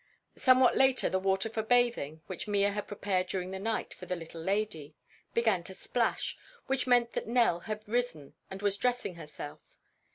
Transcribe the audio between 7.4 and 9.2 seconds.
had risen and was dressing